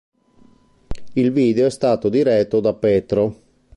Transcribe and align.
Il 1.13 1.31
video 1.31 1.67
è 1.67 1.69
stato 1.69 2.09
diretto 2.09 2.59
da 2.59 2.73
Petro. 2.73 3.35